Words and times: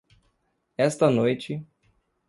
Esta 0.77 1.11
noite 1.11 1.63